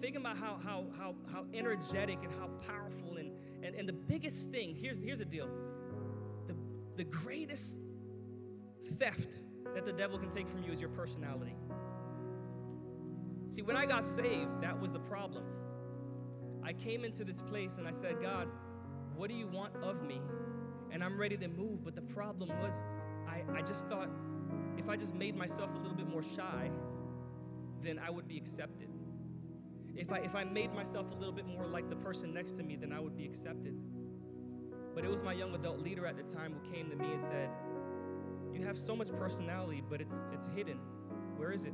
[0.00, 4.50] Thinking about how, how, how, how energetic and how powerful and, and, and the biggest
[4.50, 5.48] thing, here's, here's the deal.
[6.46, 6.54] The,
[6.96, 7.80] the greatest
[8.94, 9.38] theft
[9.74, 11.54] that the devil can take from you is your personality.
[13.48, 15.44] See, when I got saved, that was the problem.
[16.62, 18.48] I came into this place and I said, God,
[19.14, 20.20] what do you want of me?
[20.90, 21.84] And I'm ready to move.
[21.84, 22.84] But the problem was,
[23.28, 24.08] I, I just thought
[24.76, 26.70] if I just made myself a little bit more shy,
[27.82, 28.88] then I would be accepted.
[29.94, 32.62] If I, if I made myself a little bit more like the person next to
[32.62, 33.74] me, then I would be accepted.
[34.94, 37.20] But it was my young adult leader at the time who came to me and
[37.20, 37.48] said,
[38.52, 40.78] You have so much personality, but it's, it's hidden.
[41.36, 41.72] Where is it?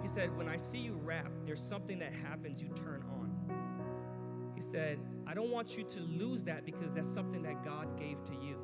[0.00, 4.52] He said, When I see you rap, there's something that happens, you turn on.
[4.54, 8.22] He said, I don't want you to lose that because that's something that God gave
[8.24, 8.58] to you.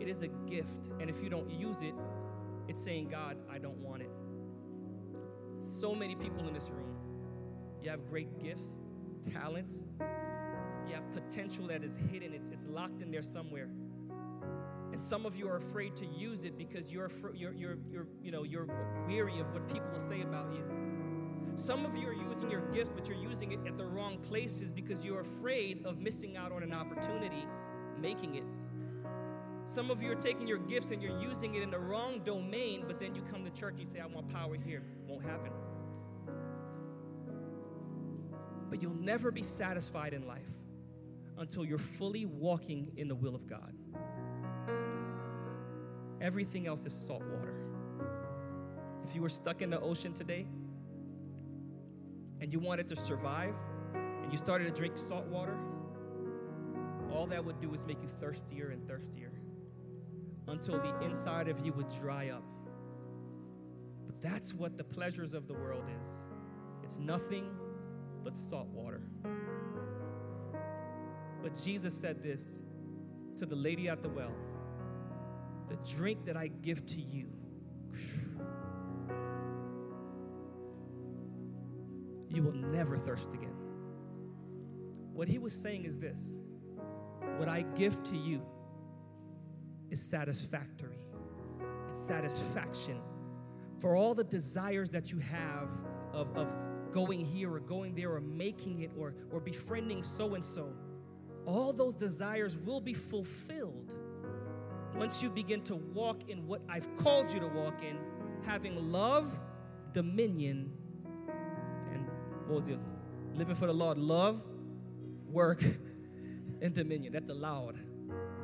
[0.00, 1.94] It is a gift, and if you don't use it,
[2.68, 3.91] it's saying, God, I don't want.
[5.62, 6.96] So many people in this room,
[7.82, 8.78] you have great gifts,
[9.32, 9.84] talents,
[10.88, 13.68] you have potential that is hidden, it's, it's locked in there somewhere.
[14.90, 18.32] And some of you are afraid to use it because you're, you're, you're, you're, you
[18.32, 18.66] know, you're
[19.06, 20.64] weary of what people will say about you.
[21.54, 24.72] Some of you are using your gifts, but you're using it at the wrong places
[24.72, 27.46] because you're afraid of missing out on an opportunity
[28.02, 28.44] making it.
[29.64, 32.84] Some of you are taking your gifts and you're using it in the wrong domain,
[32.86, 34.82] but then you come to church you say, I want power here.
[35.06, 35.52] Won't happen.
[38.68, 40.50] But you'll never be satisfied in life
[41.38, 43.72] until you're fully walking in the will of God.
[46.20, 47.54] Everything else is salt water.
[49.04, 50.46] If you were stuck in the ocean today
[52.40, 53.54] and you wanted to survive
[53.94, 55.56] and you started to drink salt water,
[57.12, 59.31] all that would do is make you thirstier and thirstier
[60.52, 62.44] until the inside of you would dry up.
[64.06, 66.08] But that's what the pleasures of the world is
[66.84, 67.50] it's nothing
[68.22, 69.00] but salt water.
[71.42, 72.62] But Jesus said this
[73.36, 74.32] to the lady at the well
[75.68, 77.28] the drink that I give to you.
[82.28, 83.54] You will never thirst again.
[85.14, 86.36] What he was saying is this
[87.38, 88.42] what I give to you
[89.92, 91.06] is satisfactory,
[91.90, 92.98] it's satisfaction
[93.78, 95.68] for all the desires that you have
[96.12, 96.54] of, of
[96.90, 100.72] going here or going there or making it or, or befriending so and so.
[101.44, 103.94] All those desires will be fulfilled
[104.94, 107.98] once you begin to walk in what I've called you to walk in,
[108.46, 109.40] having love,
[109.92, 110.70] dominion,
[111.92, 112.06] and
[112.46, 112.78] what was it?
[113.34, 114.44] Living for the Lord, love,
[115.26, 115.62] work,
[116.62, 117.14] and dominion.
[117.14, 117.78] That's loud.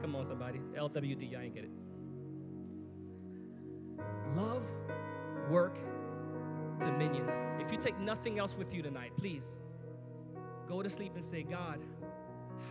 [0.01, 0.61] Come on, somebody.
[0.77, 1.71] LWD, I ain't get it.
[4.35, 4.67] Love,
[5.51, 5.79] work,
[6.81, 7.29] dominion.
[7.61, 9.57] If you take nothing else with you tonight, please
[10.69, 11.81] go to sleep and say, God,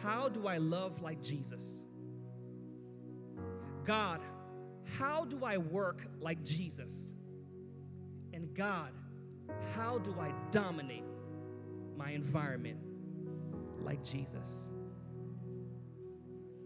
[0.03, 1.83] how do I love like Jesus?
[3.83, 4.21] God,
[4.97, 7.11] how do I work like Jesus?
[8.33, 8.91] And God,
[9.75, 11.03] how do I dominate
[11.97, 12.79] my environment
[13.81, 14.71] like Jesus?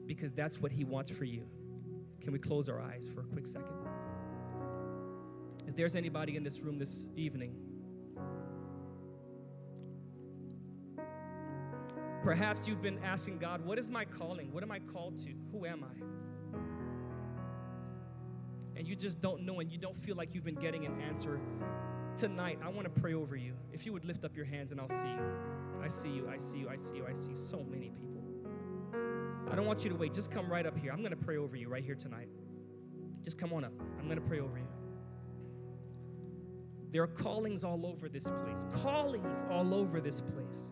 [0.06, 1.46] Because that's what He wants for you.
[2.22, 3.76] Can we close our eyes for a quick second?
[5.68, 7.56] If there's anybody in this room this evening,
[12.24, 14.52] perhaps you've been asking God, What is my calling?
[14.52, 15.30] What am I called to?
[15.52, 16.04] Who am I?
[18.82, 21.40] and you just don't know and you don't feel like you've been getting an answer,
[22.16, 23.54] tonight I want to pray over you.
[23.72, 25.22] If you would lift up your hands and I'll see you.
[25.84, 28.21] I see you, I see you, I see you, I see so many people.
[29.50, 30.14] I don't want you to wait.
[30.14, 30.92] Just come right up here.
[30.92, 32.30] I'm going to pray over you right here tonight.
[33.24, 33.74] Just come on up.
[34.00, 34.68] I'm going to pray over you.
[36.92, 38.66] There are callings all over this place.
[38.84, 40.72] Callings all over this place.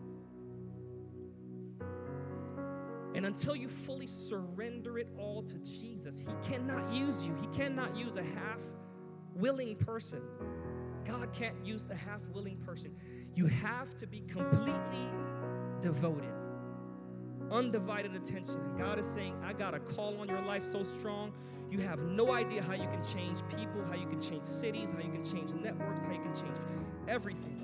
[3.14, 7.34] And until you fully surrender it all to Jesus, He cannot use you.
[7.40, 8.62] He cannot use a half
[9.34, 10.22] willing person.
[11.04, 12.94] God can't use a half willing person.
[13.34, 15.08] You have to be completely
[15.80, 16.32] devoted,
[17.50, 18.60] undivided attention.
[18.60, 21.32] And God is saying, I got a call on your life so strong,
[21.70, 24.98] you have no idea how you can change people, how you can change cities, how
[24.98, 26.56] you can change networks, how you can change
[27.06, 27.56] everything.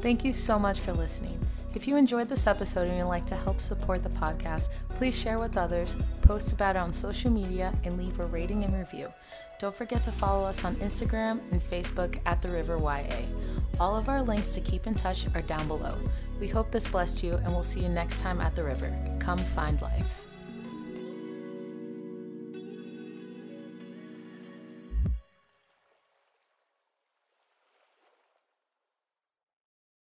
[0.00, 1.38] Thank you so much for listening.
[1.74, 5.38] If you enjoyed this episode and you'd like to help support the podcast, please share
[5.38, 9.10] with others, post about it on social media, and leave a rating and review.
[9.58, 13.22] Don't forget to follow us on Instagram and Facebook at The River YA.
[13.80, 15.94] All of our links to keep in touch are down below.
[16.38, 18.94] We hope this blessed you, and we'll see you next time at the river.
[19.18, 20.21] Come find life.